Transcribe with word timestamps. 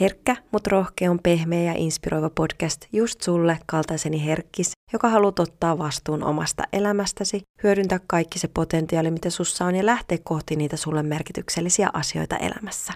Herkkä, 0.00 0.36
mutta 0.52 0.70
rohkea 0.70 1.10
on 1.10 1.18
pehmeä 1.22 1.62
ja 1.62 1.74
inspiroiva 1.76 2.30
podcast 2.30 2.86
just 2.92 3.22
sulle 3.22 3.58
kaltaiseni 3.66 4.24
herkkis, 4.24 4.72
joka 4.92 5.08
haluat 5.08 5.38
ottaa 5.38 5.78
vastuun 5.78 6.24
omasta 6.24 6.62
elämästäsi, 6.72 7.42
hyödyntää 7.62 8.00
kaikki 8.06 8.38
se 8.38 8.48
potentiaali, 8.48 9.10
mitä 9.10 9.30
sussa 9.30 9.64
on 9.64 9.74
ja 9.74 9.86
lähteä 9.86 10.18
kohti 10.24 10.56
niitä 10.56 10.76
sulle 10.76 11.02
merkityksellisiä 11.02 11.90
asioita 11.92 12.36
elämässä. 12.36 12.92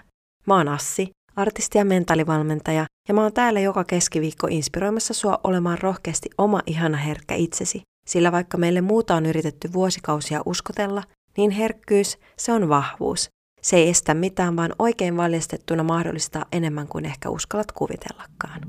Mä 0.47 0.55
oon 0.55 0.67
Assi, 0.67 1.09
artisti 1.35 1.77
ja 1.77 1.85
mentaalivalmentaja, 1.85 2.85
ja 3.07 3.13
mä 3.13 3.21
oon 3.21 3.33
täällä 3.33 3.59
joka 3.59 3.83
keskiviikko 3.83 4.47
inspiroimassa 4.49 5.13
sua 5.13 5.39
olemaan 5.43 5.77
rohkeasti 5.81 6.29
oma 6.37 6.61
ihana 6.65 6.97
herkkä 6.97 7.35
itsesi, 7.35 7.81
sillä 8.07 8.31
vaikka 8.31 8.57
meille 8.57 8.81
muuta 8.81 9.15
on 9.15 9.25
yritetty 9.25 9.73
vuosikausia 9.73 10.41
uskotella, 10.45 11.03
niin 11.37 11.51
herkkyys, 11.51 12.17
se 12.37 12.51
on 12.51 12.69
vahvuus, 12.69 13.29
se 13.61 13.77
ei 13.77 13.89
estä 13.89 14.13
mitään, 14.13 14.55
vaan 14.55 14.73
oikein 14.79 15.17
valjastettuna 15.17 15.83
mahdollistaa 15.83 16.45
enemmän 16.51 16.87
kuin 16.87 17.05
ehkä 17.05 17.29
uskallat 17.29 17.71
kuvitellakaan. 17.71 18.61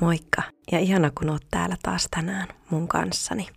Moikka 0.00 0.42
ja 0.72 0.78
ihana 0.78 1.10
kun 1.10 1.30
oot 1.30 1.44
täällä 1.50 1.76
taas 1.82 2.08
tänään 2.10 2.48
mun 2.70 2.88
kanssani. 2.88 3.48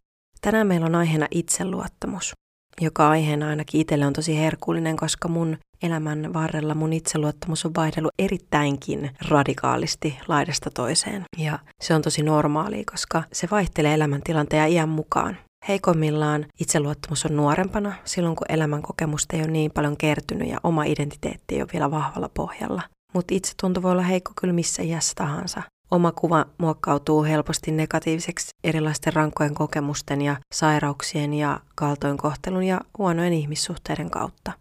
Tänään 0.42 0.68
meillä 0.68 0.86
on 0.86 0.96
aiheena 0.96 1.28
itseluottamus, 1.32 2.34
joka 2.82 3.10
aiheena 3.10 3.48
ainakin 3.48 3.82
itselle 3.82 4.06
on 4.06 4.14
tosi 4.14 4.38
herkullinen, 4.38 4.98
koska 4.98 5.28
mun 5.28 5.58
elämän 5.84 6.34
varrella 6.34 6.76
mun 6.76 6.94
itseluottamus 6.94 7.66
on 7.66 7.76
vaihdellut 7.76 8.12
erittäinkin 8.20 9.12
radikaalisti 9.30 10.20
laidasta 10.28 10.70
toiseen. 10.74 11.24
Ja 11.38 11.60
se 11.82 11.94
on 11.96 12.02
tosi 12.02 12.22
normaalia, 12.24 12.84
koska 12.92 13.24
se 13.34 13.48
vaihtelee 13.52 13.94
elämäntilanteen 13.94 14.60
ja 14.60 14.68
iän 14.68 14.90
mukaan. 14.90 15.38
Heikoimmillaan 15.68 16.46
itseluottamus 16.60 17.26
on 17.26 17.36
nuorempana, 17.36 17.94
silloin 18.06 18.36
kun 18.36 18.46
elämän 18.50 18.82
kokemusta 18.82 19.36
ei 19.36 19.42
ole 19.44 19.52
niin 19.52 19.72
paljon 19.72 19.98
kertynyt 19.98 20.50
ja 20.50 20.58
oma 20.64 20.84
identiteetti 20.84 21.56
ei 21.56 21.62
ole 21.62 21.70
vielä 21.74 21.92
vahvalla 21.92 22.30
pohjalla. 22.34 22.82
Mutta 23.14 23.36
itsetunto 23.36 23.82
voi 23.82 23.92
olla 23.92 24.02
heikko 24.02 24.32
kyllä 24.42 24.54
missä 24.54 24.84
iässä 24.84 25.14
tahansa. 25.16 25.62
Oma 25.92 26.12
kuva 26.12 26.46
muokkautuu 26.58 27.24
helposti 27.24 27.72
negatiiviseksi 27.72 28.50
erilaisten 28.64 29.14
rankkojen 29.14 29.54
kokemusten 29.54 30.22
ja 30.22 30.36
sairauksien 30.54 31.34
ja 31.34 31.60
kaltoinkohtelun 31.76 32.64
ja 32.64 32.82
huonojen 32.98 33.34
ihmissuhteiden 33.34 34.10
kautta. 34.10 34.52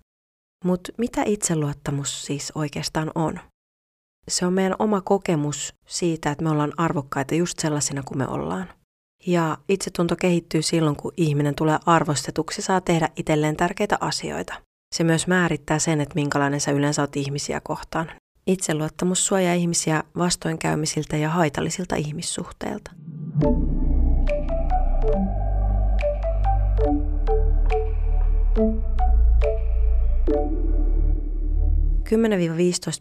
Mutta 0.65 0.93
mitä 0.99 1.23
itseluottamus 1.27 2.23
siis 2.23 2.53
oikeastaan 2.55 3.11
on? 3.15 3.41
Se 4.29 4.47
on 4.47 4.53
meidän 4.53 4.77
oma 4.79 5.01
kokemus 5.01 5.75
siitä, 5.87 6.31
että 6.31 6.45
me 6.45 6.51
ollaan 6.51 6.73
arvokkaita 6.77 7.35
just 7.35 7.59
sellaisina 7.59 8.03
kuin 8.03 8.19
me 8.19 8.29
ollaan. 8.29 8.73
Ja 9.27 9.59
itsetunto 9.69 10.17
kehittyy 10.17 10.63
silloin, 10.63 10.97
kun 10.97 11.13
ihminen 11.17 11.55
tulee 11.55 11.79
arvostetuksi, 11.87 12.63
saa 12.63 12.81
tehdä 12.81 13.09
itselleen 13.17 13.57
tärkeitä 13.57 13.99
asioita. 14.01 14.55
Se 14.95 15.05
myös 15.05 15.27
määrittää 15.27 15.79
sen, 15.79 16.01
että 16.01 16.15
minkälainen 16.15 16.61
sä 16.61 16.71
yleensä 16.71 17.03
oot 17.03 17.17
ihmisiä 17.17 17.61
kohtaan. 17.61 18.11
Itseluottamus 18.47 19.27
suojaa 19.27 19.55
ihmisiä 19.55 20.03
vastoinkäymisiltä 20.17 21.17
ja 21.17 21.29
haitallisilta 21.29 21.97
ihmissuhteilta. 21.97 22.91
10-15 32.11 32.13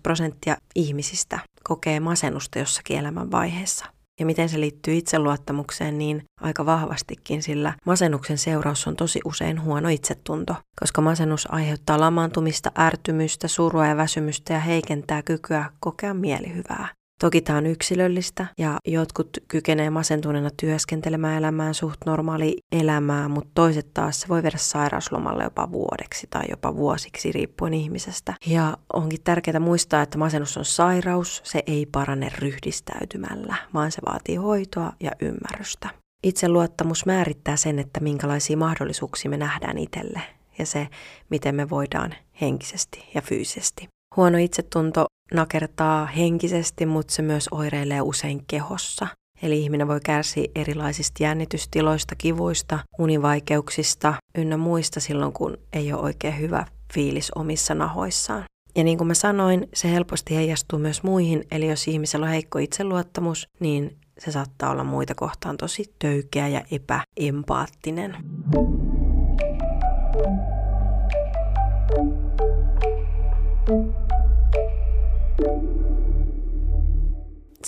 prosenttia 0.03 0.57
ihmisistä 0.75 1.39
kokee 1.63 1.99
masennusta 1.99 2.59
jossakin 2.59 2.97
elämän 2.97 3.31
vaiheessa. 3.31 3.85
Ja 4.19 4.25
miten 4.25 4.49
se 4.49 4.59
liittyy 4.59 4.97
itseluottamukseen, 4.97 5.97
niin 5.97 6.23
aika 6.41 6.65
vahvastikin, 6.65 7.43
sillä 7.43 7.73
masennuksen 7.85 8.37
seuraus 8.37 8.87
on 8.87 8.95
tosi 8.95 9.19
usein 9.25 9.61
huono 9.61 9.89
itsetunto, 9.89 10.55
koska 10.79 11.01
masennus 11.01 11.47
aiheuttaa 11.51 11.99
lamaantumista, 11.99 12.71
ärtymystä, 12.79 13.47
surua 13.47 13.87
ja 13.87 13.97
väsymystä 13.97 14.53
ja 14.53 14.59
heikentää 14.59 15.21
kykyä 15.21 15.65
kokea 15.79 16.13
mielihyvää. 16.13 16.98
Toki 17.19 17.41
tämä 17.41 17.57
on 17.57 17.65
yksilöllistä 17.65 18.45
ja 18.57 18.77
jotkut 18.85 19.29
kykenee 19.47 19.89
masentuneena 19.89 20.49
työskentelemään 20.59 21.37
elämään 21.37 21.73
suht 21.73 21.97
normaali 22.05 22.57
elämää, 22.71 23.27
mutta 23.27 23.51
toiset 23.53 23.93
taas 23.93 24.21
se 24.21 24.27
voi 24.27 24.43
viedä 24.43 24.57
sairauslomalle 24.57 25.43
jopa 25.43 25.71
vuodeksi 25.71 26.27
tai 26.29 26.43
jopa 26.49 26.75
vuosiksi 26.75 27.31
riippuen 27.31 27.73
ihmisestä. 27.73 28.33
Ja 28.45 28.77
onkin 28.93 29.21
tärkeää 29.23 29.59
muistaa, 29.59 30.01
että 30.01 30.17
masennus 30.17 30.57
on 30.57 30.65
sairaus, 30.65 31.41
se 31.45 31.63
ei 31.67 31.85
parane 31.85 32.31
ryhdistäytymällä, 32.37 33.55
vaan 33.73 33.91
se 33.91 34.01
vaatii 34.05 34.35
hoitoa 34.35 34.93
ja 34.99 35.11
ymmärrystä. 35.21 35.89
Itseluottamus 36.23 37.05
määrittää 37.05 37.55
sen, 37.55 37.79
että 37.79 37.99
minkälaisia 37.99 38.57
mahdollisuuksia 38.57 39.31
me 39.31 39.37
nähdään 39.37 39.77
itselle 39.77 40.21
ja 40.59 40.65
se, 40.65 40.87
miten 41.29 41.55
me 41.55 41.69
voidaan 41.69 42.15
henkisesti 42.41 43.09
ja 43.15 43.21
fyysisesti. 43.21 43.87
Huono 44.15 44.37
itsetunto 44.37 45.05
nakertaa 45.33 46.05
henkisesti, 46.05 46.85
mutta 46.85 47.13
se 47.13 47.21
myös 47.21 47.47
oireilee 47.51 48.01
usein 48.01 48.43
kehossa. 48.47 49.07
Eli 49.41 49.59
ihminen 49.59 49.87
voi 49.87 49.99
kärsiä 50.05 50.47
erilaisista 50.55 51.23
jännitystiloista, 51.23 52.15
kivuista, 52.15 52.79
univaikeuksista 52.99 54.13
ynnä 54.37 54.57
muista 54.57 54.99
silloin, 54.99 55.33
kun 55.33 55.57
ei 55.73 55.93
ole 55.93 56.01
oikein 56.01 56.39
hyvä 56.39 56.65
fiilis 56.93 57.31
omissa 57.35 57.75
nahoissaan. 57.75 58.43
Ja 58.75 58.83
niin 58.83 58.97
kuin 58.97 59.07
mä 59.07 59.13
sanoin, 59.13 59.69
se 59.73 59.91
helposti 59.91 60.35
heijastuu 60.35 60.79
myös 60.79 61.03
muihin, 61.03 61.43
eli 61.51 61.67
jos 61.67 61.87
ihmisellä 61.87 62.23
on 62.25 62.31
heikko 62.31 62.59
itseluottamus, 62.59 63.47
niin 63.59 63.97
se 64.19 64.31
saattaa 64.31 64.71
olla 64.71 64.83
muita 64.83 65.15
kohtaan 65.15 65.57
tosi 65.57 65.93
töykeä 65.99 66.47
ja 66.47 66.61
epäempaattinen. 66.71 68.17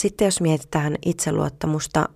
Sitten 0.02 0.26
jos 0.26 0.42
mietitään 0.42 0.96
itseluottamusta 1.06 2.10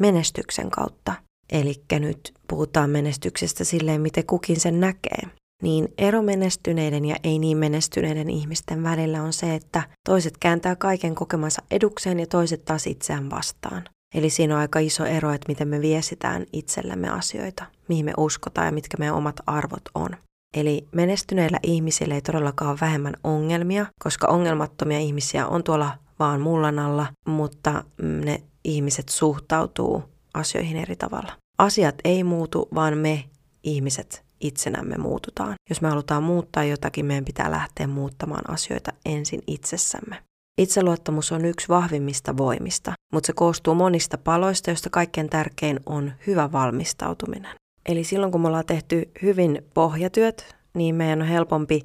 menestyksen 0.00 0.70
kautta, 0.70 1.12
eli 1.52 1.74
nyt 1.92 2.34
puhutaan 2.48 2.90
menestyksestä 2.90 3.64
silleen, 3.64 4.00
miten 4.00 4.26
kukin 4.26 4.60
sen 4.60 4.80
näkee, 4.80 5.22
niin 5.62 5.88
ero 5.98 6.22
menestyneiden 6.22 7.04
ja 7.04 7.16
ei 7.24 7.38
niin 7.38 7.56
menestyneiden 7.56 8.30
ihmisten 8.30 8.82
välillä 8.82 9.22
on 9.22 9.32
se, 9.32 9.54
että 9.54 9.82
toiset 10.08 10.34
kääntää 10.40 10.76
kaiken 10.76 11.14
kokemansa 11.14 11.62
edukseen 11.70 12.20
ja 12.20 12.26
toiset 12.26 12.64
taas 12.64 12.86
itseään 12.86 13.30
vastaan. 13.30 13.84
Eli 14.14 14.30
siinä 14.30 14.54
on 14.54 14.60
aika 14.60 14.78
iso 14.78 15.04
ero, 15.04 15.32
että 15.32 15.48
miten 15.48 15.68
me 15.68 15.80
viestitään 15.80 16.46
itsellemme 16.52 17.08
asioita, 17.08 17.64
mihin 17.88 18.04
me 18.04 18.12
uskotaan 18.16 18.66
ja 18.66 18.72
mitkä 18.72 18.96
meidän 18.98 19.16
omat 19.16 19.40
arvot 19.46 19.82
on. 19.94 20.10
Eli 20.56 20.88
menestyneillä 20.92 21.58
ihmisillä 21.62 22.14
ei 22.14 22.22
todellakaan 22.22 22.70
ole 22.70 22.78
vähemmän 22.80 23.14
ongelmia, 23.24 23.86
koska 24.04 24.26
ongelmattomia 24.26 24.98
ihmisiä 24.98 25.46
on 25.46 25.64
tuolla 25.64 25.98
vaan 26.20 26.40
mullan 26.40 26.78
alla, 26.78 27.06
mutta 27.26 27.84
ne 28.02 28.42
ihmiset 28.64 29.08
suhtautuu 29.08 30.02
asioihin 30.34 30.76
eri 30.76 30.96
tavalla. 30.96 31.32
Asiat 31.58 31.94
ei 32.04 32.24
muutu, 32.24 32.68
vaan 32.74 32.98
me 32.98 33.24
ihmiset 33.62 34.24
itsenämme 34.40 34.96
muututaan. 34.98 35.54
Jos 35.70 35.80
me 35.80 35.88
halutaan 35.88 36.22
muuttaa 36.22 36.64
jotakin, 36.64 37.06
meidän 37.06 37.24
pitää 37.24 37.50
lähteä 37.50 37.86
muuttamaan 37.86 38.50
asioita 38.50 38.92
ensin 39.04 39.42
itsessämme. 39.46 40.16
Itseluottamus 40.58 41.32
on 41.32 41.44
yksi 41.44 41.68
vahvimmista 41.68 42.36
voimista, 42.36 42.92
mutta 43.12 43.26
se 43.26 43.32
koostuu 43.32 43.74
monista 43.74 44.18
paloista, 44.18 44.70
joista 44.70 44.90
kaikkein 44.90 45.30
tärkein 45.30 45.80
on 45.86 46.12
hyvä 46.26 46.52
valmistautuminen. 46.52 47.56
Eli 47.88 48.04
silloin 48.04 48.32
kun 48.32 48.40
me 48.40 48.48
ollaan 48.48 48.66
tehty 48.66 49.10
hyvin 49.22 49.62
pohjatyöt, 49.74 50.56
niin 50.74 50.94
meidän 50.94 51.22
on 51.22 51.28
helpompi 51.28 51.82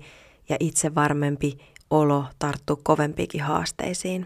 ja 0.49 0.57
itsevarmempi 0.59 1.57
olo 1.99 2.25
tarttua 2.39 2.77
kovempikin 2.83 3.41
haasteisiin. 3.41 4.25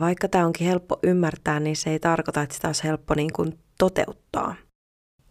Vaikka 0.00 0.28
tämä 0.28 0.46
onkin 0.46 0.66
helppo 0.66 0.98
ymmärtää, 1.02 1.60
niin 1.60 1.76
se 1.76 1.90
ei 1.90 2.00
tarkoita, 2.00 2.42
että 2.42 2.54
sitä 2.54 2.68
olisi 2.68 2.84
helppo 2.84 3.14
niin 3.14 3.32
kuin 3.32 3.58
toteuttaa. 3.78 4.54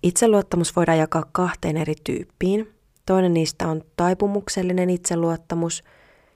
Itseluottamus 0.03 0.75
voidaan 0.75 0.97
jakaa 0.97 1.25
kahteen 1.31 1.77
eri 1.77 1.93
tyyppiin. 2.03 2.73
Toinen 3.05 3.33
niistä 3.33 3.67
on 3.67 3.81
taipumuksellinen 3.97 4.89
itseluottamus, 4.89 5.83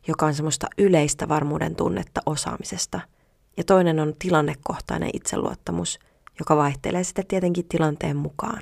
joka 0.08 0.26
on 0.26 0.34
semmoista 0.34 0.68
yleistä 0.78 1.30
varmuuden 1.30 1.76
tunnetta 1.76 2.22
osaamisesta. 2.26 3.00
Ja 3.58 3.64
toinen 3.64 4.00
on 4.00 4.14
tilannekohtainen 4.20 5.10
itseluottamus, 5.14 6.00
joka 6.40 6.56
vaihtelee 6.56 7.04
sitten 7.04 7.28
tietenkin 7.28 7.68
tilanteen 7.68 8.18
mukaan. 8.18 8.62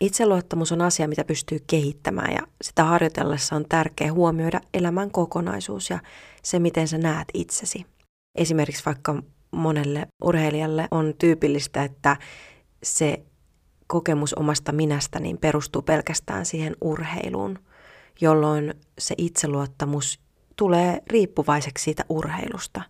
Itseluottamus 0.00 0.72
on 0.72 0.82
asia, 0.82 1.08
mitä 1.08 1.24
pystyy 1.24 1.58
kehittämään 1.66 2.32
ja 2.32 2.40
sitä 2.62 2.84
harjoitellessa 2.84 3.56
on 3.56 3.64
tärkeää 3.68 4.12
huomioida 4.12 4.60
elämän 4.74 5.10
kokonaisuus 5.10 5.90
ja 5.90 5.98
se, 6.42 6.58
miten 6.58 6.88
sä 6.88 6.98
näet 6.98 7.28
itsesi. 7.34 7.86
Esimerkiksi 8.34 8.84
vaikka 8.86 9.22
monelle 9.50 10.06
urheilijalle 10.24 10.88
on 10.90 11.14
tyypillistä, 11.18 11.82
että 11.82 12.16
se 12.82 13.24
kokemus 13.86 14.34
omasta 14.34 14.72
minästä 14.72 15.20
niin 15.20 15.38
perustuu 15.38 15.82
pelkästään 15.82 16.46
siihen 16.46 16.76
urheiluun, 16.80 17.58
jolloin 18.20 18.74
se 18.98 19.14
itseluottamus 19.18 20.20
tulee 20.56 21.02
riippuvaiseksi 21.06 21.84
siitä 21.84 22.04
urheilusta. 22.08 22.82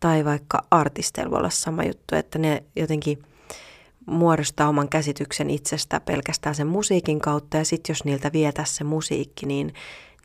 Tai 0.00 0.24
vaikka 0.24 0.62
artisteilla 0.70 1.30
voi 1.30 1.38
olla 1.38 1.50
sama 1.50 1.84
juttu, 1.84 2.14
että 2.14 2.38
ne 2.38 2.62
jotenkin 2.76 3.22
muodostaa 4.08 4.68
oman 4.68 4.88
käsityksen 4.88 5.50
itsestä 5.50 6.00
pelkästään 6.00 6.54
sen 6.54 6.66
musiikin 6.66 7.20
kautta 7.20 7.56
ja 7.56 7.64
sitten 7.64 7.94
jos 7.94 8.04
niiltä 8.04 8.32
vietäisi 8.32 8.74
se 8.74 8.84
musiikki, 8.84 9.46
niin 9.46 9.74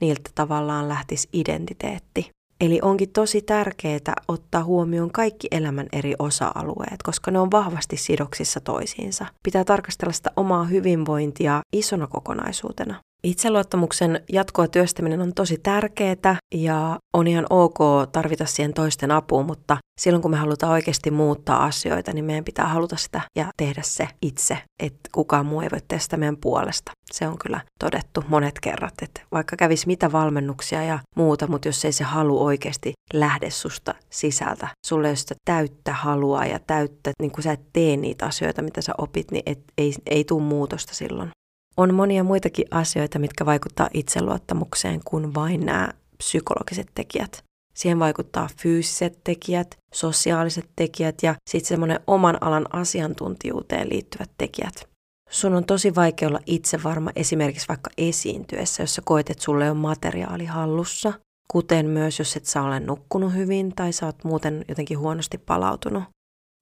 niiltä 0.02 0.30
tavallaan 0.36 0.90
lähtisi 0.90 1.30
identiteetti. 1.34 2.30
Eli 2.62 2.80
onkin 2.82 3.10
tosi 3.10 3.42
tärkeää 3.42 4.14
ottaa 4.28 4.64
huomioon 4.64 5.12
kaikki 5.12 5.48
elämän 5.52 5.88
eri 5.94 6.14
osa-alueet, 6.20 7.04
koska 7.04 7.32
ne 7.32 7.40
on 7.40 7.52
vahvasti 7.52 7.98
sidoksissa 7.98 8.60
toisiinsa. 8.60 9.26
Pitää 9.44 9.64
tarkastella 9.64 10.14
sitä 10.14 10.32
omaa 10.36 10.64
hyvinvointia 10.64 11.62
isona 11.74 12.08
kokonaisuutena. 12.08 12.96
Itseluottamuksen 13.28 14.24
jatkoa 14.32 14.68
työstäminen 14.68 15.22
on 15.22 15.34
tosi 15.34 15.58
tärkeää 15.58 16.36
ja 16.56 17.00
on 17.14 17.28
ihan 17.28 17.46
ok 17.50 17.78
tarvita 18.12 18.46
siihen 18.46 18.74
toisten 18.74 19.12
apua, 19.12 19.44
mutta 19.44 19.78
silloin 20.02 20.22
kun 20.22 20.32
me 20.32 20.38
halutaan 20.38 20.72
oikeasti 20.72 21.12
muuttaa 21.12 21.64
asioita, 21.64 22.14
niin 22.14 22.26
meidän 22.26 22.44
pitää 22.44 22.68
haluta 22.68 22.96
sitä 22.96 23.22
ja 23.38 23.46
tehdä 23.58 23.82
se 23.86 24.08
itse, 24.22 24.58
että 24.84 25.10
kukaan 25.12 25.46
muu 25.46 25.62
ei 25.62 25.68
voi 25.72 25.80
tehdä 25.88 26.00
sitä 26.00 26.18
meidän 26.18 26.38
puolesta. 26.38 26.92
Se 27.12 27.28
on 27.28 27.38
kyllä 27.38 27.62
todettu 27.80 28.24
monet 28.28 28.60
kerrat, 28.60 28.94
että 29.02 29.22
vaikka 29.32 29.56
kävisi 29.56 29.88
mitä 29.88 30.12
valmennuksia 30.12 30.84
ja 30.84 31.00
muuta, 31.16 31.48
mutta 31.48 31.68
jos 31.68 31.86
ei 31.86 31.92
se 31.92 32.04
halu 32.04 32.44
oikeasti 32.44 32.94
lähde 33.14 33.50
susta 33.50 33.96
sisältä, 34.10 34.68
sulle 34.86 35.10
ei 35.10 35.16
sitä 35.16 35.36
täyttä 35.46 35.94
halua 35.94 36.46
ja 36.46 36.60
täyttä, 36.60 37.12
niin 37.22 37.32
kun 37.32 37.44
sä 37.44 37.52
et 37.52 37.74
tee 37.74 37.98
niitä 37.98 38.26
asioita, 38.26 38.62
mitä 38.62 38.82
sä 38.82 38.94
opit, 38.98 39.32
niin 39.32 39.44
et, 39.46 39.60
ei, 39.78 39.94
ei 40.06 40.24
tule 40.24 40.44
muutosta 40.44 40.96
silloin. 40.96 41.30
On 41.78 41.94
monia 41.94 42.24
muitakin 42.24 42.66
asioita, 42.72 43.20
mitkä 43.20 43.46
vaikuttaa 43.46 43.90
itseluottamukseen 43.94 45.02
kuin 45.06 45.34
vain 45.34 45.66
nämä 45.66 45.90
psykologiset 46.18 46.88
tekijät. 46.96 47.44
Siihen 47.74 48.00
vaikuttaa 48.00 48.50
fyysiset 48.58 49.20
tekijät, 49.24 49.78
sosiaaliset 49.94 50.70
tekijät 50.76 51.16
ja 51.24 51.36
sitten 51.50 51.68
semmoinen 51.68 52.00
oman 52.08 52.44
alan 52.44 52.66
asiantuntijuuteen 52.76 53.90
liittyvät 53.90 54.30
tekijät. 54.38 54.88
Sun 55.30 55.56
on 55.56 55.66
tosi 55.66 55.96
vaikea 55.96 56.28
olla 56.28 56.40
itse 56.46 56.84
varma 56.84 57.12
esimerkiksi 57.16 57.68
vaikka 57.68 57.90
esiintyessä, 57.98 58.84
jos 58.84 58.96
sä 58.96 59.02
koet, 59.06 59.30
että 59.30 59.44
sulle 59.44 59.72
on 59.72 59.78
materiaali 59.78 60.46
hallussa, 60.46 61.14
kuten 61.48 61.86
myös 61.86 62.20
jos 62.20 62.36
et 62.36 62.46
sä 62.46 62.62
ole 62.62 62.80
nukkunut 62.80 63.34
hyvin 63.34 63.76
tai 63.76 63.94
sä 63.94 64.06
oot 64.06 64.24
muuten 64.24 64.66
jotenkin 64.68 65.00
huonosti 65.00 65.38
palautunut. 65.38 66.04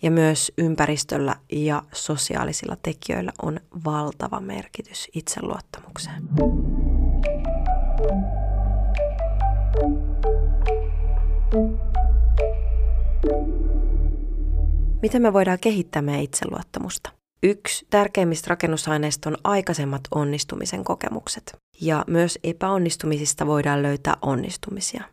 Ja 0.02 0.12
myös 0.12 0.52
ympäristöllä 0.58 1.36
ja 1.52 1.84
sosiaalisilla 1.94 2.78
tekijöillä 2.84 3.32
on 3.42 3.60
valtava 3.86 4.40
merkitys 4.40 5.08
itseluottamukseen. 5.14 6.24
Miten 15.02 15.22
me 15.22 15.34
voidaan 15.34 15.60
kehittää 15.62 16.02
meidän 16.02 16.24
itseluottamusta? 16.24 17.12
Yksi 17.44 17.88
tärkeimmistä 17.90 18.50
rakennusaineista 18.50 19.30
on 19.30 19.38
aikaisemmat 19.44 20.02
onnistumisen 20.12 20.84
kokemukset. 20.84 21.58
Ja 21.82 22.06
myös 22.08 22.40
epäonnistumisista 22.44 23.48
voidaan 23.48 23.84
löytää 23.84 24.14
onnistumisia. 24.22 25.04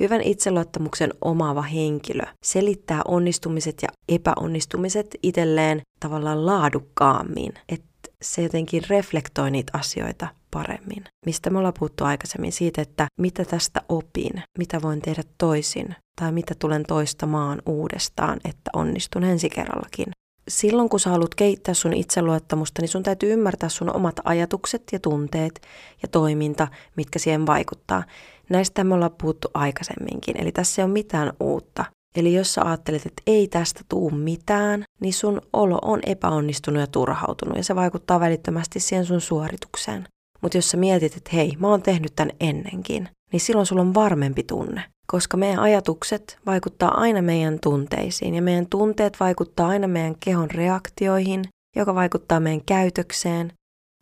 Hyvän 0.00 0.20
itseluottamuksen 0.20 1.10
omaava 1.20 1.62
henkilö 1.62 2.22
selittää 2.42 3.02
onnistumiset 3.04 3.82
ja 3.82 3.88
epäonnistumiset 4.08 5.06
itselleen 5.22 5.80
tavallaan 6.00 6.46
laadukkaammin, 6.46 7.52
että 7.68 7.88
se 8.22 8.42
jotenkin 8.42 8.82
reflektoi 8.88 9.50
niitä 9.50 9.78
asioita 9.78 10.28
paremmin. 10.50 11.04
Mistä 11.26 11.50
me 11.50 11.58
ollaan 11.58 11.74
puhuttu 11.78 12.04
aikaisemmin 12.04 12.52
siitä, 12.52 12.82
että 12.82 13.06
mitä 13.20 13.44
tästä 13.44 13.80
opin, 13.88 14.42
mitä 14.58 14.82
voin 14.82 15.02
tehdä 15.02 15.22
toisin 15.38 15.94
tai 16.20 16.32
mitä 16.32 16.54
tulen 16.58 16.84
toistamaan 16.88 17.62
uudestaan, 17.66 18.40
että 18.44 18.70
onnistun 18.72 19.24
ensi 19.24 19.50
kerrallakin. 19.50 20.06
Silloin 20.48 20.88
kun 20.88 21.00
sä 21.00 21.10
haluat 21.10 21.34
kehittää 21.34 21.74
sun 21.74 21.92
itseluottamusta, 21.92 22.82
niin 22.82 22.88
sun 22.88 23.02
täytyy 23.02 23.32
ymmärtää 23.32 23.68
sun 23.68 23.96
omat 23.96 24.16
ajatukset 24.24 24.82
ja 24.92 24.98
tunteet 24.98 25.60
ja 26.02 26.08
toiminta, 26.08 26.68
mitkä 26.96 27.18
siihen 27.18 27.46
vaikuttaa. 27.46 28.04
Näistä 28.48 28.84
me 28.84 28.94
ollaan 28.94 29.14
puhuttu 29.20 29.48
aikaisemminkin, 29.54 30.40
eli 30.40 30.52
tässä 30.52 30.82
ei 30.82 30.84
ole 30.84 30.92
mitään 30.92 31.32
uutta. 31.40 31.84
Eli 32.16 32.34
jos 32.34 32.54
sä 32.54 32.62
ajattelet, 32.62 33.06
että 33.06 33.22
ei 33.26 33.48
tästä 33.48 33.80
tuu 33.88 34.10
mitään, 34.10 34.84
niin 35.00 35.12
sun 35.12 35.40
olo 35.52 35.78
on 35.82 36.00
epäonnistunut 36.06 36.80
ja 36.80 36.86
turhautunut 36.86 37.56
ja 37.56 37.64
se 37.64 37.74
vaikuttaa 37.74 38.20
välittömästi 38.20 38.80
siihen 38.80 39.06
sun 39.06 39.20
suoritukseen. 39.20 40.06
Mutta 40.42 40.58
jos 40.58 40.70
sä 40.70 40.76
mietit, 40.76 41.16
että 41.16 41.30
hei, 41.32 41.56
mä 41.58 41.68
oon 41.68 41.82
tehnyt 41.82 42.12
tämän 42.16 42.36
ennenkin, 42.40 43.08
niin 43.32 43.40
silloin 43.40 43.66
sulla 43.66 43.82
on 43.82 43.94
varmempi 43.94 44.42
tunne. 44.42 44.84
Koska 45.06 45.36
meidän 45.36 45.58
ajatukset 45.58 46.38
vaikuttaa 46.46 47.00
aina 47.00 47.22
meidän 47.22 47.58
tunteisiin 47.62 48.34
ja 48.34 48.42
meidän 48.42 48.66
tunteet 48.66 49.20
vaikuttaa 49.20 49.68
aina 49.68 49.88
meidän 49.88 50.14
kehon 50.20 50.50
reaktioihin, 50.50 51.44
joka 51.76 51.94
vaikuttaa 51.94 52.40
meidän 52.40 52.64
käytökseen 52.66 53.52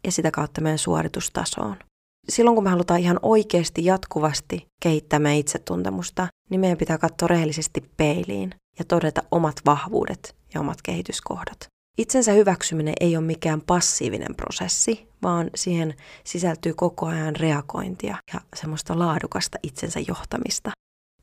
ja 0.05 0.13
sitä 0.13 0.31
kautta 0.31 0.61
meidän 0.61 0.79
suoritustasoon 0.79 1.77
silloin 2.29 2.55
kun 2.55 2.65
me 2.65 2.71
halutaan 2.71 3.01
ihan 3.01 3.19
oikeasti 3.23 3.85
jatkuvasti 3.85 4.67
kehittää 4.83 5.19
meidän 5.19 5.41
itsetuntemusta, 5.41 6.27
niin 6.51 6.61
meidän 6.61 6.79
pitää 6.79 6.99
katsoa 6.99 7.29
rehellisesti 7.29 7.91
peiliin 7.97 8.55
ja 8.79 8.85
todeta 8.85 9.23
omat 9.31 9.57
vahvuudet 9.67 10.37
ja 10.55 10.61
omat 10.61 10.83
kehityskohdat. 10.83 11.59
Itsensä 11.99 12.33
hyväksyminen 12.33 12.95
ei 13.01 13.17
ole 13.17 13.25
mikään 13.25 13.61
passiivinen 13.61 14.35
prosessi, 14.37 15.09
vaan 15.23 15.51
siihen 15.55 15.95
sisältyy 16.25 16.75
koko 16.75 17.07
ajan 17.07 17.37
reagointia 17.37 18.17
ja 18.35 18.41
semmoista 18.57 18.99
laadukasta 18.99 19.59
itsensä 19.63 20.01
johtamista. 20.09 20.71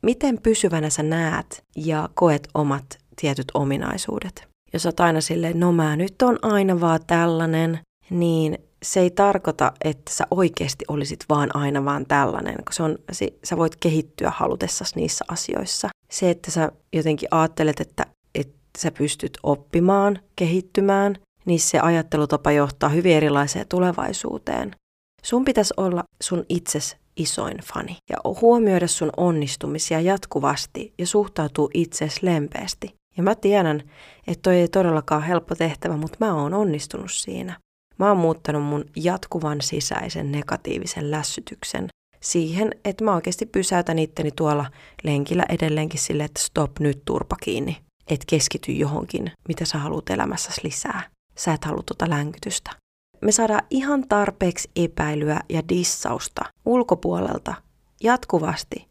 Miten 0.02 0.42
pysyvänä 0.42 0.90
sä 0.90 1.04
näet 1.04 1.64
ja 1.76 2.10
koet 2.14 2.48
omat 2.54 2.98
tietyt 3.22 3.48
ominaisuudet? 3.54 4.48
Jos 4.74 4.86
oot 4.86 5.00
aina 5.00 5.22
silleen, 5.22 5.60
no 5.60 5.72
mä 5.72 5.96
nyt 5.96 6.22
on 6.22 6.40
aina 6.42 6.80
vaan 6.80 7.00
tällainen, 7.08 7.80
niin 8.10 8.58
se 8.83 9.00
ei 9.00 9.12
tarkoita, 9.12 9.71
että 9.83 10.12
sä 10.13 10.27
oikeasti 10.31 10.85
olisit 10.88 11.25
vaan 11.30 11.56
aina 11.56 11.85
vaan 11.85 12.06
tällainen, 12.06 12.56
kun 12.56 12.74
se 12.74 12.83
on, 12.83 12.97
sä 13.44 13.57
voit 13.57 13.75
kehittyä 13.75 14.31
halutessasi 14.35 14.95
niissä 14.95 15.25
asioissa. 15.27 15.89
Se, 16.09 16.30
että 16.30 16.51
sä 16.51 16.71
jotenkin 16.94 17.30
ajattelet, 17.31 17.80
että, 17.80 18.06
että 18.35 18.56
sä 18.77 18.91
pystyt 18.91 19.38
oppimaan, 19.44 20.19
kehittymään, 20.35 21.15
niin 21.45 21.59
se 21.59 21.80
ajattelutapa 21.80 22.51
johtaa 22.51 22.89
hyvin 22.89 23.15
erilaiseen 23.15 23.68
tulevaisuuteen. 23.68 24.75
Sun 25.23 25.45
pitäisi 25.45 25.73
olla 25.78 26.04
sun 26.23 26.45
itses 26.49 26.97
isoin 27.18 27.57
fani 27.73 27.97
ja 28.09 28.18
huomioida 28.42 28.87
sun 28.87 29.09
onnistumisia 29.18 29.99
jatkuvasti 29.99 30.94
ja 30.97 31.07
suhtautua 31.07 31.69
itses 31.73 32.23
lempeästi. 32.23 32.94
Ja 33.18 33.23
mä 33.23 33.35
tiedän, 33.35 33.83
että 34.28 34.42
toi 34.42 34.56
ei 34.56 34.68
todellakaan 34.68 35.23
helppo 35.23 35.56
tehtävä, 35.56 35.97
mutta 35.97 36.18
mä 36.19 36.33
oon 36.33 36.54
onnistunut 36.54 37.11
siinä. 37.11 37.59
Mä 38.00 38.07
oon 38.07 38.18
muuttanut 38.18 38.64
mun 38.64 38.85
jatkuvan 38.95 39.62
sisäisen 39.62 40.31
negatiivisen 40.31 41.12
lässytyksen 41.12 41.88
siihen, 42.21 42.71
että 42.85 43.04
mä 43.04 43.16
oikeasti 43.16 43.45
pysäytän 43.45 44.00
itteni 44.00 44.31
tuolla 44.31 44.66
lenkillä 45.04 45.45
edelleenkin 45.50 46.00
sille, 46.00 46.23
että 46.23 46.42
stop 46.42 46.80
nyt 46.80 47.02
turpa 47.06 47.35
kiinni. 47.35 47.78
Et 48.07 48.26
keskity 48.28 48.71
johonkin, 48.71 49.31
mitä 49.47 49.66
sä 49.66 49.78
haluat 49.78 50.09
elämässäsi 50.09 50.62
lisää. 50.64 51.02
Sä 51.38 51.54
et 51.54 51.66
halua 51.66 51.83
tuota 51.85 52.09
länkytystä. 52.09 52.71
Me 53.21 53.31
saadaan 53.31 53.64
ihan 53.69 54.07
tarpeeksi 54.09 54.69
epäilyä 54.76 55.40
ja 55.50 55.62
dissausta 55.69 56.42
ulkopuolelta 56.66 57.54
jatkuvasti. 58.04 58.88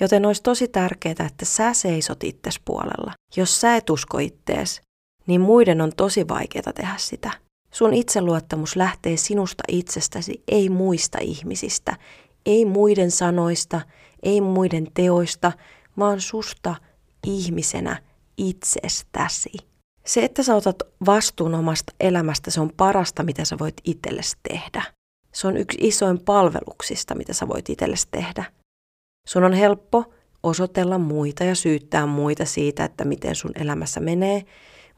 Joten 0.00 0.26
olisi 0.26 0.42
tosi 0.42 0.68
tärkeää, 0.68 1.26
että 1.26 1.44
sä 1.44 1.74
seisot 1.74 2.24
itses 2.24 2.60
puolella. 2.64 3.12
Jos 3.36 3.60
sä 3.60 3.76
et 3.76 3.90
usko 3.90 4.18
ittees, 4.18 4.80
niin 5.26 5.40
muiden 5.40 5.80
on 5.80 5.92
tosi 5.96 6.28
vaikeaa 6.28 6.72
tehdä 6.74 6.94
sitä. 6.96 7.30
Sun 7.70 7.94
itseluottamus 7.94 8.76
lähtee 8.76 9.16
sinusta 9.16 9.64
itsestäsi, 9.68 10.42
ei 10.48 10.68
muista 10.68 11.18
ihmisistä, 11.20 11.96
ei 12.46 12.64
muiden 12.64 13.10
sanoista, 13.10 13.80
ei 14.22 14.40
muiden 14.40 14.86
teoista, 14.94 15.52
vaan 15.98 16.20
susta 16.20 16.74
ihmisenä 17.26 18.02
itsestäsi. 18.36 19.50
Se, 20.06 20.24
että 20.24 20.42
sä 20.42 20.54
otat 20.54 20.76
vastuun 21.06 21.54
omasta 21.54 21.92
elämästä, 22.00 22.50
se 22.50 22.60
on 22.60 22.72
parasta, 22.76 23.22
mitä 23.22 23.44
sä 23.44 23.56
voit 23.58 23.74
itsellesi 23.84 24.36
tehdä. 24.48 24.82
Se 25.34 25.46
on 25.46 25.56
yksi 25.56 25.78
isoin 25.80 26.18
palveluksista, 26.18 27.14
mitä 27.14 27.32
sä 27.32 27.48
voit 27.48 27.70
itsellesi 27.70 28.08
tehdä. 28.10 28.44
Sun 29.28 29.44
on 29.44 29.52
helppo 29.52 30.04
osoitella 30.42 30.98
muita 30.98 31.44
ja 31.44 31.54
syyttää 31.54 32.06
muita 32.06 32.44
siitä, 32.44 32.84
että 32.84 33.04
miten 33.04 33.34
sun 33.34 33.52
elämässä 33.54 34.00
menee, 34.00 34.44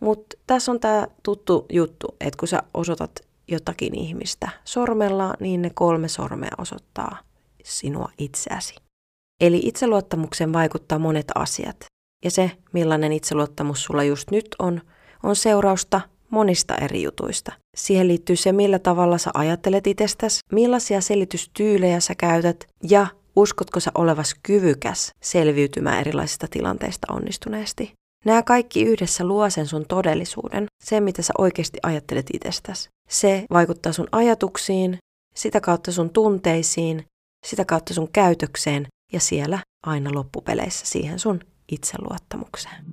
mutta 0.00 0.36
tässä 0.46 0.72
on 0.72 0.80
tämä 0.80 1.06
tuttu 1.22 1.66
juttu, 1.72 2.16
että 2.20 2.38
kun 2.38 2.48
sä 2.48 2.62
osoitat 2.74 3.20
jotakin 3.48 3.94
ihmistä 3.94 4.48
sormella, 4.64 5.34
niin 5.40 5.62
ne 5.62 5.70
kolme 5.74 6.08
sormea 6.08 6.50
osoittaa 6.58 7.18
sinua 7.64 8.08
itseäsi. 8.18 8.74
Eli 9.40 9.60
itseluottamuksen 9.64 10.52
vaikuttaa 10.52 10.98
monet 10.98 11.26
asiat. 11.34 11.76
Ja 12.24 12.30
se, 12.30 12.50
millainen 12.72 13.12
itseluottamus 13.12 13.84
sulla 13.84 14.04
just 14.04 14.30
nyt 14.30 14.56
on, 14.58 14.80
on 15.22 15.36
seurausta 15.36 16.00
monista 16.30 16.74
eri 16.76 17.02
jutuista. 17.02 17.52
Siihen 17.76 18.08
liittyy 18.08 18.36
se, 18.36 18.52
millä 18.52 18.78
tavalla 18.78 19.18
sä 19.18 19.30
ajattelet 19.34 19.86
itsestäsi, 19.86 20.40
millaisia 20.52 21.00
selitystyylejä 21.00 22.00
sä 22.00 22.14
käytät 22.14 22.66
ja 22.90 23.06
uskotko 23.36 23.80
sä 23.80 23.90
olevas 23.94 24.34
kyvykäs 24.42 25.12
selviytymään 25.22 26.00
erilaisista 26.00 26.46
tilanteista 26.50 27.12
onnistuneesti. 27.12 27.92
Nämä 28.24 28.42
kaikki 28.42 28.82
yhdessä 28.82 29.24
luo 29.24 29.50
sen 29.50 29.66
sun 29.66 29.86
todellisuuden, 29.86 30.66
se 30.84 31.00
mitä 31.00 31.22
sä 31.22 31.32
oikeasti 31.38 31.78
ajattelet 31.82 32.26
itsestäsi. 32.32 32.88
Se 33.08 33.44
vaikuttaa 33.50 33.92
sun 33.92 34.08
ajatuksiin, 34.12 34.98
sitä 35.34 35.60
kautta 35.60 35.92
sun 35.92 36.10
tunteisiin, 36.10 37.04
sitä 37.46 37.64
kautta 37.64 37.94
sun 37.94 38.08
käytökseen 38.12 38.86
ja 39.12 39.20
siellä 39.20 39.58
aina 39.86 40.10
loppupeleissä 40.14 40.86
siihen 40.86 41.18
sun 41.18 41.40
itseluottamukseen. 41.72 42.84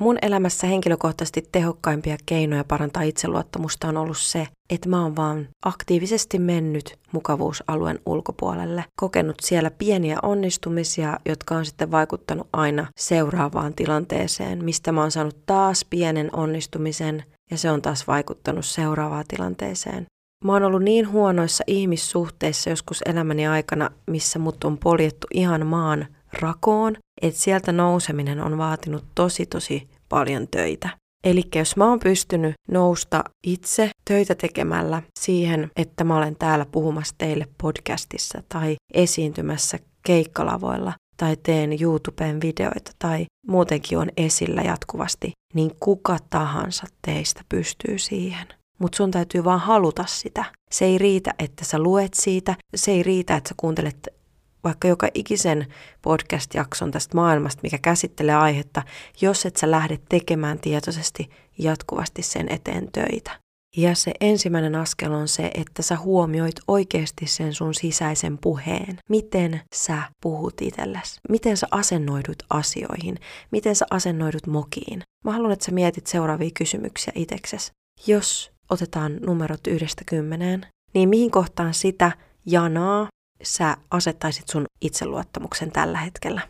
Mun 0.00 0.18
elämässä 0.22 0.66
henkilökohtaisesti 0.66 1.48
tehokkaimpia 1.52 2.16
keinoja 2.26 2.64
parantaa 2.64 3.02
itseluottamusta 3.02 3.88
on 3.88 3.96
ollut 3.96 4.18
se, 4.18 4.46
että 4.70 4.88
mä 4.88 5.02
oon 5.02 5.16
vaan 5.16 5.48
aktiivisesti 5.64 6.38
mennyt 6.38 6.98
mukavuusalueen 7.12 7.98
ulkopuolelle, 8.06 8.84
kokenut 9.00 9.36
siellä 9.40 9.70
pieniä 9.70 10.18
onnistumisia, 10.22 11.18
jotka 11.26 11.56
on 11.56 11.66
sitten 11.66 11.90
vaikuttanut 11.90 12.48
aina 12.52 12.86
seuraavaan 12.98 13.74
tilanteeseen, 13.74 14.64
mistä 14.64 14.92
mä 14.92 15.00
oon 15.00 15.10
saanut 15.10 15.46
taas 15.46 15.84
pienen 15.90 16.30
onnistumisen 16.32 17.24
ja 17.50 17.58
se 17.58 17.70
on 17.70 17.82
taas 17.82 18.06
vaikuttanut 18.06 18.64
seuraavaan 18.64 19.24
tilanteeseen. 19.28 20.06
Mä 20.44 20.52
oon 20.52 20.62
ollut 20.62 20.82
niin 20.82 21.10
huonoissa 21.10 21.64
ihmissuhteissa 21.66 22.70
joskus 22.70 23.02
elämäni 23.06 23.46
aikana, 23.46 23.90
missä 24.06 24.38
mut 24.38 24.64
on 24.64 24.78
poljettu 24.78 25.26
ihan 25.34 25.66
maan 25.66 26.06
rakoon, 26.32 26.96
että 27.22 27.40
sieltä 27.40 27.72
nouseminen 27.72 28.40
on 28.40 28.58
vaatinut 28.58 29.04
tosi 29.14 29.46
tosi 29.46 29.88
paljon 30.08 30.48
töitä. 30.48 30.88
Eli 31.24 31.42
jos 31.54 31.76
mä 31.76 31.88
oon 31.88 32.00
pystynyt 32.00 32.54
nousta 32.70 33.24
itse 33.46 33.90
töitä 34.04 34.34
tekemällä 34.34 35.02
siihen, 35.20 35.70
että 35.76 36.04
mä 36.04 36.16
olen 36.16 36.36
täällä 36.36 36.66
puhumassa 36.72 37.14
teille 37.18 37.48
podcastissa 37.62 38.42
tai 38.48 38.76
esiintymässä 38.94 39.78
keikkalavoilla 40.02 40.92
tai 41.16 41.36
teen 41.42 41.82
YouTubeen 41.82 42.40
videoita 42.40 42.90
tai 42.98 43.26
muutenkin 43.46 43.98
on 43.98 44.08
esillä 44.16 44.62
jatkuvasti, 44.62 45.32
niin 45.54 45.70
kuka 45.80 46.16
tahansa 46.30 46.86
teistä 47.06 47.40
pystyy 47.48 47.98
siihen. 47.98 48.46
Mutta 48.78 48.96
sun 48.96 49.10
täytyy 49.10 49.44
vaan 49.44 49.60
haluta 49.60 50.04
sitä. 50.06 50.44
Se 50.70 50.84
ei 50.84 50.98
riitä, 50.98 51.34
että 51.38 51.64
sä 51.64 51.78
luet 51.78 52.14
siitä. 52.14 52.54
Se 52.74 52.90
ei 52.90 53.02
riitä, 53.02 53.36
että 53.36 53.48
sä 53.48 53.54
kuuntelet 53.56 54.19
vaikka 54.64 54.88
joka 54.88 55.08
ikisen 55.14 55.66
podcast-jakson 56.02 56.90
tästä 56.90 57.16
maailmasta, 57.16 57.60
mikä 57.62 57.78
käsittelee 57.78 58.34
aihetta, 58.34 58.82
jos 59.20 59.46
et 59.46 59.56
sä 59.56 59.70
lähde 59.70 59.98
tekemään 60.08 60.58
tietoisesti 60.58 61.30
jatkuvasti 61.58 62.22
sen 62.22 62.52
eteen 62.52 62.88
töitä. 62.92 63.30
Ja 63.76 63.94
se 63.94 64.12
ensimmäinen 64.20 64.74
askel 64.74 65.12
on 65.12 65.28
se, 65.28 65.50
että 65.54 65.82
sä 65.82 65.96
huomioit 65.96 66.54
oikeasti 66.68 67.26
sen 67.26 67.54
sun 67.54 67.74
sisäisen 67.74 68.38
puheen. 68.38 68.98
Miten 69.08 69.60
sä 69.74 70.02
puhut 70.22 70.54
itsellesi? 70.60 71.20
Miten 71.28 71.56
sä 71.56 71.66
asennoidut 71.70 72.42
asioihin? 72.50 73.16
Miten 73.50 73.76
sä 73.76 73.86
asennoidut 73.90 74.46
mokiin? 74.46 75.02
Mä 75.24 75.32
haluan, 75.32 75.52
että 75.52 75.64
sä 75.64 75.72
mietit 75.72 76.06
seuraavia 76.06 76.50
kysymyksiä 76.54 77.12
itseksesi. 77.16 77.72
Jos 78.06 78.52
otetaan 78.70 79.16
numerot 79.26 79.66
yhdestä 79.66 80.02
kymmeneen, 80.06 80.66
niin 80.94 81.08
mihin 81.08 81.30
kohtaan 81.30 81.74
sitä 81.74 82.12
janaa 82.46 83.08
sä 83.42 83.76
asettaisit 83.90 84.48
sun 84.48 84.64
itseluottamuksen 84.80 85.72
tällä 85.72 85.98
hetkellä? 85.98 86.40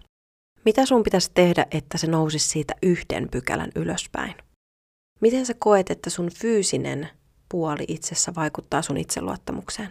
Mitä 0.65 0.87
sun 0.87 1.03
pitäisi 1.03 1.31
tehdä, 1.35 1.67
että 1.71 1.99
se 1.99 2.07
nousisi 2.07 2.49
siitä 2.49 2.75
yhden 2.83 3.29
pykälän 3.31 3.71
ylöspäin? 3.75 4.35
Miten 5.21 5.47
sä 5.47 5.55
koet, 5.59 5.91
että 5.91 6.11
sun 6.11 6.31
fyysinen 6.31 7.09
puoli 7.49 7.85
itsessä 7.89 8.33
vaikuttaa 8.35 8.83
sun 8.83 8.97
itseluottamukseen? 8.97 9.89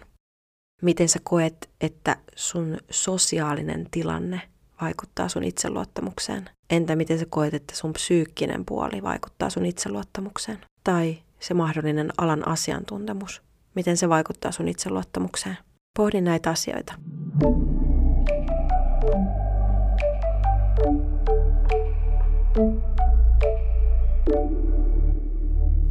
Miten 0.82 1.10
sä 1.10 1.20
koet, 1.24 1.70
että 1.82 2.18
sun 2.36 2.77
sosiaalinen 2.89 3.88
tilanne 3.91 4.41
vaikuttaa 4.82 5.29
sun 5.29 5.44
itseluottamukseen? 5.44 6.50
Entä 6.70 6.96
miten 6.96 7.20
sä 7.20 7.25
koet, 7.29 7.53
että 7.53 7.75
sun 7.75 7.94
psyykkinen 7.94 8.65
puoli 8.65 9.03
vaikuttaa 9.03 9.50
sun 9.50 9.65
itseluottamukseen? 9.65 10.65
Tai 10.84 11.20
se 11.39 11.53
mahdollinen 11.53 12.13
alan 12.18 12.48
asiantuntemus, 12.48 13.41
miten 13.75 13.98
se 13.98 14.10
vaikuttaa 14.10 14.51
sun 14.51 14.68
itseluottamukseen? 14.68 15.58
Pohdin 15.98 16.24
näitä 16.24 16.50
asioita. 16.50 16.93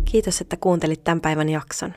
Kiitos, 0.05 0.41
että 0.41 0.57
kuuntelit 0.61 1.05
tämän 1.05 1.21
päivän 1.21 1.49
jakson. 1.49 1.95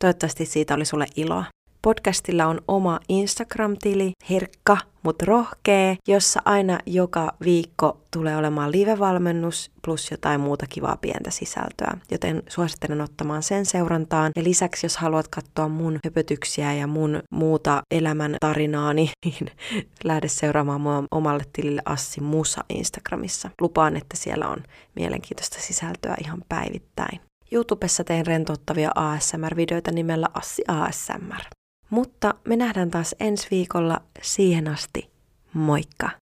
Toivottavasti 0.00 0.46
siitä 0.46 0.74
oli 0.74 0.84
sulle 0.84 1.06
iloa. 1.16 1.44
Podcastilla 1.82 2.46
on 2.46 2.60
oma 2.68 3.00
Instagram-tili, 3.08 4.12
herkka, 4.30 4.78
mutta 5.02 5.24
rohkee, 5.24 5.96
jossa 6.08 6.42
aina 6.44 6.78
joka 6.86 7.32
viikko 7.44 8.00
tulee 8.10 8.36
olemaan 8.36 8.72
live-valmennus 8.72 9.70
plus 9.84 10.10
jotain 10.10 10.40
muuta 10.40 10.66
kivaa 10.66 10.96
pientä 10.96 11.30
sisältöä, 11.30 11.96
joten 12.10 12.42
suosittelen 12.48 13.00
ottamaan 13.00 13.42
sen 13.42 13.66
seurantaan. 13.66 14.32
Ja 14.36 14.44
lisäksi, 14.44 14.86
jos 14.86 14.96
haluat 14.96 15.28
katsoa 15.28 15.68
mun 15.68 15.98
höpötyksiä 16.04 16.72
ja 16.72 16.86
mun 16.86 17.22
muuta 17.30 17.82
elämän 17.90 18.36
tarinaani, 18.40 19.10
niin 19.24 19.50
lähde 20.04 20.28
seuraamaan 20.28 20.80
mua 20.80 21.04
omalle 21.10 21.44
tilille 21.52 21.82
Assi 21.84 22.20
Musa 22.20 22.64
Instagramissa. 22.68 23.50
Lupaan, 23.60 23.96
että 23.96 24.16
siellä 24.16 24.48
on 24.48 24.62
mielenkiintoista 24.96 25.60
sisältöä 25.60 26.16
ihan 26.24 26.44
päivittäin. 26.48 27.20
YouTubessa 27.52 28.04
teen 28.04 28.26
rentouttavia 28.26 28.90
ASMR-videoita 28.94 29.92
nimellä 29.92 30.28
Assi 30.34 30.62
ASMR. 30.68 31.61
Mutta 31.92 32.34
me 32.44 32.56
nähdään 32.56 32.90
taas 32.90 33.14
ensi 33.20 33.48
viikolla 33.50 34.02
siihen 34.22 34.68
asti. 34.68 35.10
Moikka! 35.54 36.21